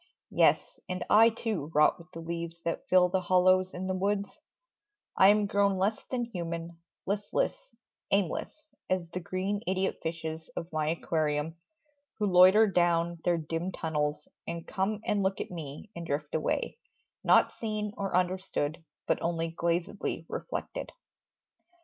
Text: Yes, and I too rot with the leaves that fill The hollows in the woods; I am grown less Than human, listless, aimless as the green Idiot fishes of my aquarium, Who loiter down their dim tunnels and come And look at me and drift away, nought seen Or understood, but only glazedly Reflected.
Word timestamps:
Yes, 0.31 0.79
and 0.89 1.05
I 1.11 1.29
too 1.29 1.69
rot 1.75 1.99
with 1.99 2.11
the 2.11 2.21
leaves 2.21 2.59
that 2.65 2.87
fill 2.89 3.07
The 3.09 3.21
hollows 3.21 3.71
in 3.75 3.85
the 3.85 3.93
woods; 3.93 4.39
I 5.15 5.27
am 5.27 5.45
grown 5.45 5.77
less 5.77 6.03
Than 6.05 6.25
human, 6.25 6.79
listless, 7.05 7.53
aimless 8.09 8.51
as 8.89 9.07
the 9.11 9.19
green 9.19 9.61
Idiot 9.67 9.99
fishes 10.01 10.49
of 10.57 10.73
my 10.73 10.89
aquarium, 10.89 11.55
Who 12.17 12.25
loiter 12.25 12.65
down 12.65 13.19
their 13.23 13.37
dim 13.37 13.71
tunnels 13.71 14.27
and 14.47 14.65
come 14.67 15.01
And 15.05 15.21
look 15.21 15.39
at 15.39 15.51
me 15.51 15.91
and 15.95 16.03
drift 16.03 16.33
away, 16.33 16.79
nought 17.23 17.53
seen 17.53 17.93
Or 17.95 18.15
understood, 18.17 18.83
but 19.05 19.21
only 19.21 19.49
glazedly 19.51 20.25
Reflected. 20.29 20.91